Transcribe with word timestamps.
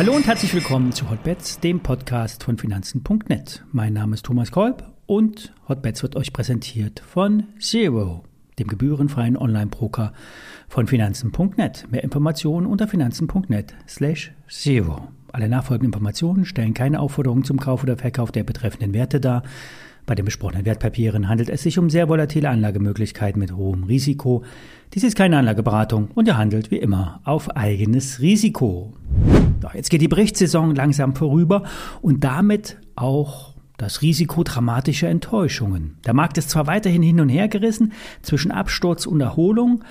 Hallo 0.00 0.16
und 0.16 0.26
herzlich 0.26 0.54
willkommen 0.54 0.92
zu 0.92 1.10
Hotbets, 1.10 1.60
dem 1.60 1.80
Podcast 1.80 2.42
von 2.44 2.56
Finanzen.net. 2.56 3.62
Mein 3.70 3.92
Name 3.92 4.14
ist 4.14 4.24
Thomas 4.24 4.50
Kolb 4.50 4.82
und 5.04 5.52
Hotbets 5.68 6.02
wird 6.02 6.16
euch 6.16 6.32
präsentiert 6.32 7.00
von 7.00 7.48
Zero, 7.58 8.24
dem 8.58 8.66
gebührenfreien 8.66 9.36
Online-Broker 9.36 10.14
von 10.68 10.86
Finanzen.net. 10.86 11.86
Mehr 11.90 12.02
Informationen 12.02 12.66
unter 12.66 12.88
Finanzen.net 12.88 13.74
slash 13.86 14.32
Zero. 14.48 15.08
Alle 15.32 15.48
nachfolgenden 15.48 15.92
Informationen 15.92 16.44
stellen 16.44 16.74
keine 16.74 17.00
Aufforderung 17.00 17.44
zum 17.44 17.60
Kauf 17.60 17.82
oder 17.82 17.96
Verkauf 17.96 18.32
der 18.32 18.44
betreffenden 18.44 18.94
Werte 18.94 19.20
dar. 19.20 19.42
Bei 20.06 20.14
den 20.14 20.24
besprochenen 20.24 20.64
Wertpapieren 20.64 21.28
handelt 21.28 21.48
es 21.48 21.62
sich 21.62 21.78
um 21.78 21.88
sehr 21.88 22.08
volatile 22.08 22.48
Anlagemöglichkeiten 22.48 23.38
mit 23.38 23.52
hohem 23.52 23.84
Risiko. 23.84 24.42
Dies 24.92 25.04
ist 25.04 25.16
keine 25.16 25.38
Anlageberatung 25.38 26.08
und 26.14 26.26
ihr 26.26 26.36
handelt 26.36 26.70
wie 26.70 26.78
immer 26.78 27.20
auf 27.24 27.50
eigenes 27.54 28.20
Risiko. 28.20 28.92
Jetzt 29.74 29.90
geht 29.90 30.00
die 30.00 30.08
Berichtssaison 30.08 30.74
langsam 30.74 31.14
vorüber 31.14 31.62
und 32.02 32.24
damit 32.24 32.78
auch 32.96 33.49
das 33.80 34.02
Risiko 34.02 34.42
dramatischer 34.42 35.08
Enttäuschungen. 35.08 35.96
Der 36.04 36.14
Markt 36.14 36.38
ist 36.38 36.50
zwar 36.50 36.66
weiterhin 36.66 37.02
hin 37.02 37.20
und 37.20 37.28
her 37.28 37.48
gerissen 37.48 37.92
zwischen 38.22 38.50
Absturz 38.50 39.06
und 39.06 39.20
Erholung, 39.20 39.82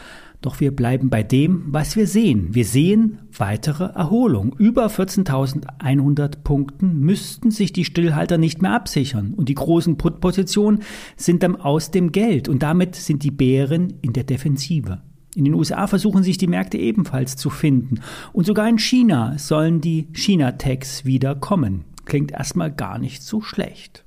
doch 0.41 0.61
wir 0.61 0.73
bleiben 0.73 1.09
bei 1.09 1.21
dem, 1.21 1.63
was 1.67 1.97
wir 1.97 2.07
sehen. 2.07 2.55
Wir 2.55 2.63
sehen 2.63 3.19
weitere 3.37 3.85
Erholung. 3.85 4.55
Über 4.57 4.87
14.100 4.87 6.43
Punkten 6.43 7.01
müssten 7.01 7.51
sich 7.51 7.73
die 7.73 7.83
Stillhalter 7.83 8.37
nicht 8.37 8.61
mehr 8.61 8.71
absichern. 8.71 9.33
Und 9.35 9.49
die 9.49 9.55
großen 9.55 9.97
Put-Positionen 9.97 10.79
sind 11.17 11.43
dann 11.43 11.57
aus 11.57 11.91
dem 11.91 12.13
Geld. 12.13 12.47
Und 12.47 12.63
damit 12.63 12.95
sind 12.95 13.23
die 13.23 13.31
Bären 13.31 13.95
in 14.01 14.13
der 14.13 14.23
Defensive. 14.23 15.01
In 15.35 15.43
den 15.43 15.55
USA 15.55 15.87
versuchen 15.87 16.23
sich 16.23 16.37
die 16.37 16.47
Märkte 16.47 16.77
ebenfalls 16.77 17.35
zu 17.35 17.49
finden. 17.49 17.99
Und 18.31 18.45
sogar 18.45 18.69
in 18.69 18.79
China 18.79 19.37
sollen 19.37 19.81
die 19.81 20.07
China-Tags 20.13 21.03
wieder 21.03 21.35
kommen. 21.35 21.83
Klingt 22.09 22.31
erstmal 22.31 22.71
gar 22.71 22.97
nicht 22.97 23.21
so 23.21 23.39
schlecht. 23.39 24.03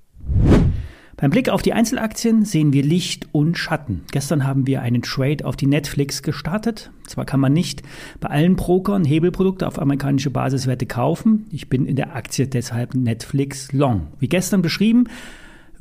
Beim 1.16 1.30
Blick 1.30 1.50
auf 1.50 1.62
die 1.62 1.72
Einzelaktien 1.72 2.44
sehen 2.44 2.72
wir 2.72 2.82
Licht 2.82 3.28
und 3.30 3.56
Schatten. 3.56 4.02
Gestern 4.10 4.44
haben 4.44 4.66
wir 4.66 4.82
einen 4.82 5.02
Trade 5.02 5.44
auf 5.44 5.54
die 5.54 5.68
Netflix 5.68 6.24
gestartet. 6.24 6.90
Zwar 7.06 7.24
kann 7.24 7.38
man 7.38 7.52
nicht 7.52 7.82
bei 8.18 8.28
allen 8.28 8.56
Brokern 8.56 9.04
Hebelprodukte 9.04 9.68
auf 9.68 9.78
amerikanische 9.78 10.30
Basiswerte 10.30 10.86
kaufen. 10.86 11.46
Ich 11.52 11.68
bin 11.68 11.86
in 11.86 11.94
der 11.94 12.16
Aktie 12.16 12.48
deshalb 12.48 12.96
Netflix 12.96 13.70
Long. 13.70 14.08
Wie 14.18 14.28
gestern 14.28 14.62
beschrieben, 14.62 15.04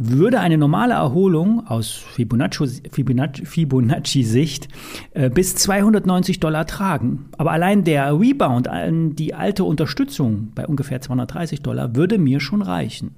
würde 0.09 0.39
eine 0.39 0.57
normale 0.57 0.93
Erholung 0.93 1.67
aus 1.67 1.91
Fibonacci-Sicht 1.91 3.47
Fibonacci 3.47 4.67
äh, 5.13 5.29
bis 5.29 5.55
290 5.55 6.39
Dollar 6.39 6.65
tragen. 6.65 7.29
Aber 7.37 7.51
allein 7.51 7.83
der 7.83 8.19
Rebound 8.19 8.67
an 8.67 9.15
die 9.15 9.33
alte 9.33 9.63
Unterstützung 9.63 10.51
bei 10.55 10.65
ungefähr 10.65 11.01
230 11.01 11.61
Dollar 11.61 11.95
würde 11.95 12.17
mir 12.17 12.39
schon 12.39 12.61
reichen. 12.61 13.15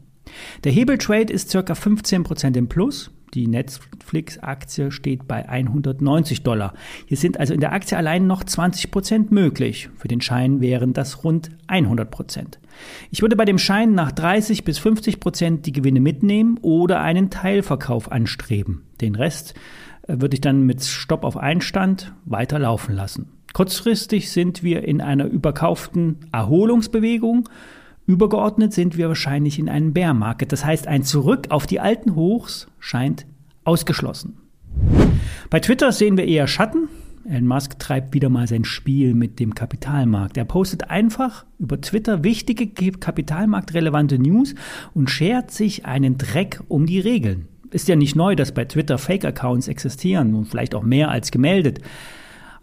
Der 0.64 0.72
Hebeltrade 0.72 1.32
ist 1.32 1.52
ca. 1.52 1.60
15% 1.60 2.58
im 2.58 2.68
Plus. 2.68 3.12
Die 3.34 3.48
Netflix-Aktie 3.48 4.92
steht 4.92 5.28
bei 5.28 5.50
190 5.50 6.44
Dollar. 6.44 6.74
Hier 7.08 7.18
sind 7.18 7.40
also 7.40 7.54
in 7.54 7.60
der 7.60 7.74
Aktie 7.74 7.98
allein 7.98 8.28
noch 8.28 8.44
20% 8.44 9.34
möglich. 9.34 9.90
Für 9.98 10.08
den 10.08 10.22
Schein 10.22 10.62
wären 10.62 10.94
das 10.94 11.24
rund 11.24 11.50
100%. 11.68 12.60
Ich 13.10 13.22
würde 13.22 13.36
bei 13.36 13.46
dem 13.46 13.58
Schein 13.58 13.96
nach 13.96 14.12
30 14.12 14.64
bis 14.64 14.80
50% 14.80 15.62
die 15.62 15.72
Gewinne 15.72 16.00
mitnehmen 16.00 16.60
oder 16.62 17.02
einen 17.02 17.32
Teilverkauf 17.32 18.12
anstreben. 18.12 18.84
Den 19.02 19.16
Rest 19.16 19.56
äh, 20.08 20.16
würde 20.20 20.36
ich 20.36 20.42
dann 20.42 20.64
mit 20.64 20.84
Stopp 20.84 21.24
auf 21.24 21.38
Einstand 21.38 22.14
weiterlaufen 22.26 22.94
lassen. 22.94 23.32
Kurzfristig 23.54 24.32
sind 24.32 24.64
wir 24.64 24.84
in 24.88 25.02
einer 25.02 25.26
überkauften 25.26 26.18
Erholungsbewegung 26.32 27.50
Übergeordnet 28.06 28.74
sind 28.74 28.98
wir 28.98 29.08
wahrscheinlich 29.08 29.60
in 29.60 29.70
einem 29.70 29.94
Bear 29.94 30.14
Market. 30.14 30.52
Das 30.52 30.66
heißt, 30.66 30.88
ein 30.88 31.04
Zurück 31.04 31.48
auf 31.50 31.66
die 31.66 31.80
alten 31.80 32.16
Hochs 32.16 32.68
scheint 32.80 33.26
ausgeschlossen. 33.64 34.38
Bei 35.50 35.60
Twitter 35.60 35.92
sehen 35.92 36.18
wir 36.18 36.26
eher 36.26 36.48
Schatten. 36.48 36.88
Elon 37.26 37.48
Musk 37.48 37.80
treibt 37.80 38.14
wieder 38.14 38.30
mal 38.30 38.48
sein 38.48 38.66
Spiel 38.66 39.14
mit 39.14 39.40
dem 39.40 39.56
Kapitalmarkt. 39.56 40.36
Er 40.36 40.46
postet 40.46 40.90
einfach 40.90 41.46
über 41.58 41.80
Twitter 41.80 42.24
wichtige 42.24 42.68
kapitalmarktrelevante 42.68 44.20
News 44.20 44.56
und 44.94 45.10
schert 45.10 45.52
sich 45.52 45.86
einen 45.86 46.18
Dreck 46.18 46.60
um 46.68 46.86
die 46.86 47.00
Regeln. 47.00 47.48
Ist 47.72 47.88
ja 47.88 47.96
nicht 47.96 48.16
neu, 48.16 48.36
dass 48.36 48.52
bei 48.52 48.66
Twitter 48.66 48.98
Fake-Accounts 48.98 49.68
existieren 49.68 50.36
und 50.36 50.46
vielleicht 50.46 50.76
auch 50.76 50.84
mehr 50.84 51.10
als 51.10 51.32
gemeldet. 51.32 51.80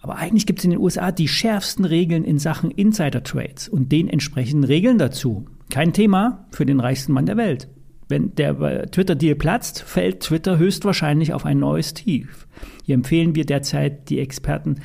Aber 0.03 0.17
eigentlich 0.17 0.47
gibt 0.47 0.61
es 0.61 0.65
in 0.65 0.71
den 0.71 0.81
USA 0.81 1.11
die 1.11 1.29
schärfsten 1.29 1.85
Regeln 1.85 2.25
in 2.25 2.39
Sachen 2.39 2.71
Insider-Trades 2.71 3.69
und 3.69 3.93
den 3.93 4.09
entsprechenden 4.09 4.65
Regeln 4.65 4.99
dazu. 4.99 5.47
Kein 5.71 5.93
Thema 5.93 6.47
für 6.51 6.67
den 6.67 6.81
reichsten 6.81 7.13
Mann 7.13 7.27
der 7.27 7.37
Welt. 7.37 7.69
Wenn 8.11 8.35
der 8.35 8.91
Twitter-Deal 8.91 9.37
platzt, 9.37 9.83
fällt 9.83 10.21
Twitter 10.21 10.59
höchstwahrscheinlich 10.59 11.33
auf 11.33 11.47
ein 11.47 11.61
neues 11.61 11.95
Tief. 11.95 12.49
Hier 12.85 12.97
empfehlen 12.97 13.37
wir 13.37 13.47
derzeit 13.47 14.11
die 14.11 14.19
Experten, 14.19 14.81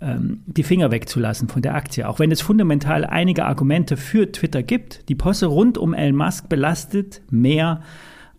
ähm, 0.00 0.40
die 0.46 0.62
Finger 0.62 0.90
wegzulassen 0.90 1.48
von 1.48 1.60
der 1.60 1.74
Aktie. 1.74 2.08
Auch 2.08 2.18
wenn 2.18 2.32
es 2.32 2.40
fundamental 2.40 3.04
einige 3.04 3.44
Argumente 3.44 3.98
für 3.98 4.32
Twitter 4.32 4.62
gibt, 4.62 5.10
die 5.10 5.14
Posse 5.14 5.44
rund 5.44 5.76
um 5.76 5.92
Elon 5.92 6.16
Musk 6.16 6.48
belastet 6.48 7.20
mehr, 7.30 7.82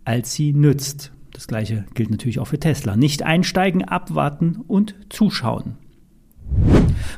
als 0.04 0.34
sie 0.34 0.52
nützt. 0.52 1.12
Das 1.32 1.46
gleiche 1.46 1.84
gilt 1.94 2.10
natürlich 2.10 2.40
auch 2.40 2.48
für 2.48 2.58
Tesla. 2.58 2.96
Nicht 2.96 3.22
einsteigen, 3.22 3.84
abwarten 3.84 4.56
und 4.66 4.96
zuschauen. 5.08 5.78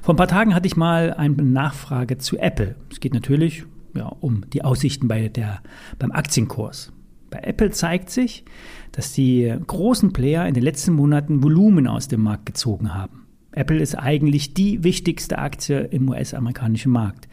Vor 0.02 0.12
ein 0.12 0.18
paar 0.18 0.28
Tagen 0.28 0.54
hatte 0.54 0.66
ich 0.66 0.76
mal 0.76 1.14
eine 1.14 1.42
Nachfrage 1.42 2.18
zu 2.18 2.36
Apple. 2.36 2.76
Es 2.90 3.00
geht 3.00 3.14
natürlich 3.14 3.64
ja, 3.94 4.08
um 4.08 4.42
die 4.50 4.62
Aussichten 4.62 5.08
bei 5.08 5.28
der, 5.28 5.62
beim 5.98 6.12
Aktienkurs. 6.12 6.92
Bei 7.34 7.40
Apple 7.40 7.72
zeigt 7.72 8.10
sich, 8.10 8.44
dass 8.92 9.12
die 9.12 9.52
großen 9.66 10.12
Player 10.12 10.46
in 10.46 10.54
den 10.54 10.62
letzten 10.62 10.92
Monaten 10.92 11.42
Volumen 11.42 11.88
aus 11.88 12.06
dem 12.06 12.22
Markt 12.22 12.46
gezogen 12.46 12.94
haben. 12.94 13.26
Apple 13.50 13.80
ist 13.80 13.96
eigentlich 13.96 14.54
die 14.54 14.84
wichtigste 14.84 15.38
Aktie 15.38 15.80
im 15.80 16.08
US-amerikanischen 16.08 16.92
Markt. 16.92 17.26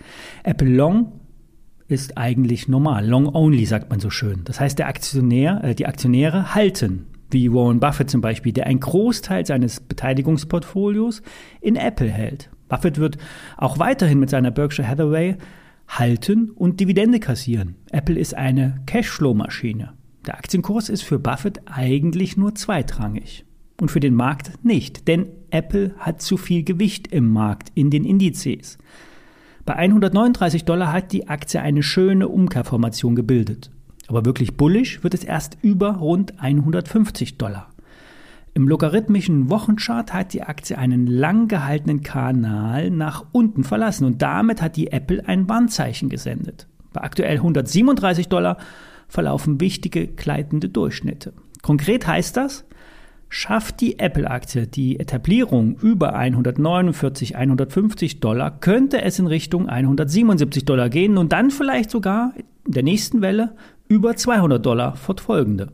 Apple 0.44 0.70
Long 0.70 1.12
ist 1.88 2.18
eigentlich 2.18 2.68
normal. 2.68 3.08
Long 3.08 3.28
only 3.28 3.66
sagt 3.66 3.92
man 3.92 4.00
so 4.00 4.10
schön. 4.10 4.42
Das 4.46 4.60
heißt, 4.60 4.80
der 4.80 4.88
Aktionär, 4.88 5.64
äh, 5.64 5.76
die 5.76 5.86
Aktionäre 5.86 6.56
halten 6.56 7.06
wie 7.30 7.54
Warren 7.54 7.80
Buffett 7.80 8.10
zum 8.10 8.22
Beispiel, 8.22 8.54
der 8.54 8.66
einen 8.66 8.80
Großteil 8.80 9.46
seines 9.46 9.82
Beteiligungsportfolios 9.82 11.22
in 11.62 11.76
Apple 11.76 12.10
hält. 12.10 12.50
Buffett 12.70 12.98
wird 12.98 13.20
auch 13.56 13.78
weiterhin 13.78 14.20
mit 14.20 14.32
seiner 14.32 14.50
Berkshire 14.50 14.88
Hathaway 14.88 15.38
halten 16.00 16.50
und 16.52 16.80
Dividende 16.80 17.20
kassieren. 17.20 17.76
Apple 17.92 18.18
ist 18.18 18.34
eine 18.36 18.82
Cashflow-Maschine. 18.86 19.94
Der 20.26 20.38
Aktienkurs 20.38 20.90
ist 20.90 21.02
für 21.02 21.20
Buffett 21.20 21.62
eigentlich 21.66 22.38
nur 22.38 22.56
zweitrangig 22.56 23.46
und 23.80 23.90
für 23.90 24.00
den 24.00 24.16
Markt 24.16 24.64
nicht, 24.64 25.08
denn 25.08 25.28
Apple 25.50 25.96
hat 25.98 26.22
zu 26.22 26.38
viel 26.38 26.64
Gewicht 26.64 27.08
im 27.08 27.30
Markt 27.30 27.72
in 27.76 27.90
den 27.90 28.06
Indizes. 28.06 28.78
Bei 29.66 29.76
139 29.76 30.66
Dollar 30.66 30.94
hat 30.94 31.12
die 31.12 31.28
Aktie 31.28 31.62
eine 31.62 31.84
schöne 31.84 32.28
Umkehrformation 32.28 33.16
gebildet. 33.16 33.72
Aber 34.08 34.26
wirklich 34.26 34.58
bullisch 34.58 35.04
wird 35.04 35.14
es 35.14 35.24
erst 35.24 35.58
über 35.62 35.96
rund 35.96 36.40
150 36.40 37.38
Dollar. 37.38 37.71
Im 38.62 38.68
logarithmischen 38.68 39.50
Wochenchart 39.50 40.14
hat 40.14 40.34
die 40.34 40.44
Aktie 40.44 40.78
einen 40.78 41.08
lang 41.08 41.48
gehaltenen 41.48 42.04
Kanal 42.04 42.92
nach 42.92 43.26
unten 43.32 43.64
verlassen 43.64 44.06
und 44.06 44.22
damit 44.22 44.62
hat 44.62 44.78
die 44.78 44.92
Apple 44.92 45.28
ein 45.28 45.50
Warnzeichen 45.50 46.10
gesendet. 46.10 46.68
Bei 46.94 47.02
aktuell 47.02 47.38
137 47.38 48.28
Dollar 48.28 48.58
verlaufen 49.08 49.60
wichtige 49.60 50.06
gleitende 50.06 50.70
Durchschnitte. 50.70 51.34
Konkret 51.64 52.06
heißt 52.06 52.38
das, 52.38 52.64
schafft 53.30 53.82
die 53.82 53.98
Apple-Aktie 53.98 54.68
die 54.68 55.00
Etablierung 55.00 55.78
über 55.78 56.14
149, 56.14 57.36
150 57.36 58.20
Dollar, 58.20 58.60
könnte 58.60 59.02
es 59.02 59.18
in 59.18 59.26
Richtung 59.26 59.70
177 59.70 60.66
Dollar 60.66 60.90
gehen 60.90 61.18
und 61.18 61.34
dann 61.34 61.50
vielleicht 61.50 61.90
sogar 61.90 62.34
in 62.64 62.74
der 62.74 62.84
nächsten 62.84 63.22
Welle 63.22 63.56
über 63.88 64.16
200 64.16 64.64
Dollar 64.64 64.96
fortfolgende. 64.98 65.70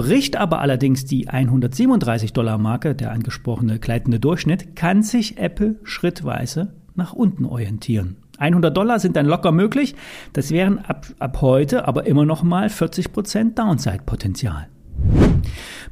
Bricht 0.00 0.36
aber 0.38 0.62
allerdings 0.62 1.04
die 1.04 1.28
137 1.28 2.32
Dollar 2.32 2.56
Marke, 2.56 2.94
der 2.94 3.12
angesprochene 3.12 3.78
gleitende 3.78 4.18
Durchschnitt, 4.18 4.74
kann 4.74 5.02
sich 5.02 5.36
Apple 5.36 5.76
schrittweise 5.82 6.72
nach 6.94 7.12
unten 7.12 7.44
orientieren. 7.44 8.16
100 8.38 8.74
Dollar 8.74 8.98
sind 8.98 9.16
dann 9.16 9.26
locker 9.26 9.52
möglich. 9.52 9.94
Das 10.32 10.52
wären 10.52 10.78
ab, 10.78 11.04
ab 11.18 11.42
heute 11.42 11.86
aber 11.86 12.06
immer 12.06 12.24
noch 12.24 12.42
mal 12.42 12.68
40% 12.68 13.54
Downside-Potenzial. 13.54 14.68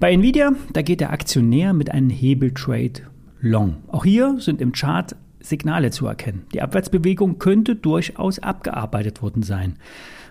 Bei 0.00 0.10
Nvidia, 0.10 0.52
da 0.72 0.80
geht 0.80 1.00
der 1.00 1.12
Aktionär 1.12 1.74
mit 1.74 1.90
einem 1.90 2.08
Hebeltrade 2.08 3.02
long. 3.40 3.76
Auch 3.88 4.06
hier 4.06 4.36
sind 4.38 4.62
im 4.62 4.72
Chart 4.72 5.16
Signale 5.48 5.90
zu 5.90 6.06
erkennen. 6.06 6.46
Die 6.52 6.62
Abwärtsbewegung 6.62 7.38
könnte 7.38 7.76
durchaus 7.76 8.38
abgearbeitet 8.38 9.22
worden 9.22 9.42
sein. 9.42 9.74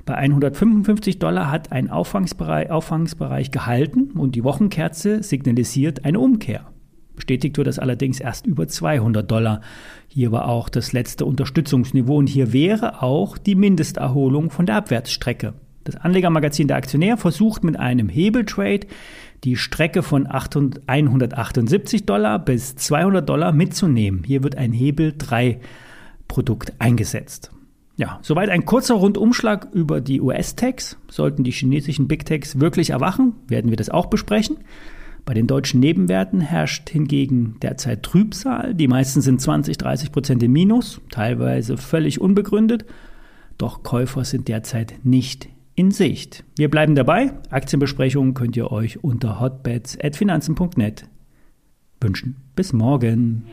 Bei 0.05 0.15
155 0.15 1.19
Dollar 1.19 1.51
hat 1.51 1.71
ein 1.71 1.89
Auffangsbereich, 1.89 2.71
Auffangsbereich 2.71 3.51
gehalten 3.51 4.11
und 4.11 4.35
die 4.35 4.43
Wochenkerze 4.43 5.21
signalisiert 5.21 6.05
eine 6.05 6.19
Umkehr. 6.19 6.71
Bestätigt 7.17 7.57
wird 7.57 7.67
das 7.67 7.79
allerdings 7.79 8.19
erst 8.19 8.45
über 8.45 8.67
200 8.67 9.29
Dollar. 9.29 9.61
Hier 10.07 10.31
war 10.31 10.47
auch 10.47 10.69
das 10.69 10.93
letzte 10.93 11.25
Unterstützungsniveau 11.25 12.15
und 12.15 12.29
hier 12.29 12.53
wäre 12.53 13.01
auch 13.01 13.37
die 13.37 13.55
Mindesterholung 13.55 14.51
von 14.51 14.67
der 14.67 14.75
Abwärtsstrecke. 14.75 15.55
Das 15.87 15.95
Anlegermagazin 15.95 16.67
der 16.67 16.75
Aktionär 16.75 17.15
versucht 17.15 17.63
mit 17.63 17.79
einem 17.79 18.09
Hebeltrade 18.09 18.87
die 19.45 19.55
Strecke 19.55 20.03
von 20.03 20.27
178 20.27 22.05
Dollar 22.05 22.39
bis 22.39 22.75
200 22.75 23.27
Dollar 23.27 23.53
mitzunehmen. 23.53 24.23
Hier 24.25 24.43
wird 24.43 24.57
ein 24.57 24.73
Hebel 24.73 25.13
3 25.17 25.61
Produkt 26.27 26.73
eingesetzt. 26.79 27.51
Ja, 27.95 28.19
soweit 28.21 28.49
ein 28.49 28.65
kurzer 28.65 28.95
Rundumschlag 28.95 29.69
über 29.71 30.01
die 30.01 30.19
US-Tags. 30.19 30.97
Sollten 31.07 31.45
die 31.45 31.51
chinesischen 31.51 32.09
Big 32.09 32.25
Techs 32.25 32.59
wirklich 32.59 32.89
erwachen, 32.89 33.35
werden 33.47 33.69
wir 33.69 33.77
das 33.77 33.89
auch 33.89 34.07
besprechen. 34.07 34.57
Bei 35.23 35.33
den 35.33 35.47
deutschen 35.47 35.79
Nebenwerten 35.79 36.41
herrscht 36.41 36.89
hingegen 36.89 37.55
derzeit 37.61 38.03
Trübsal. 38.03 38.73
Die 38.73 38.89
meisten 38.89 39.21
sind 39.21 39.39
20, 39.39 39.77
30 39.77 40.11
Prozent 40.11 40.43
im 40.43 40.51
Minus, 40.51 40.99
teilweise 41.11 41.77
völlig 41.77 42.19
unbegründet. 42.19 42.83
Doch 43.57 43.83
Käufer 43.83 44.25
sind 44.25 44.49
derzeit 44.49 44.93
nicht 45.03 45.47
in 45.77 45.91
Sicht. 45.91 46.43
Wir 46.57 46.69
bleiben 46.69 46.95
dabei. 46.95 47.31
Aktienbesprechungen 47.51 48.33
könnt 48.33 48.57
ihr 48.57 48.71
euch 48.71 49.03
unter 49.03 49.39
hotbets.finanzen.net 49.39 51.07
wünschen. 52.01 52.35
Bis 52.55 52.73
morgen. 52.73 53.45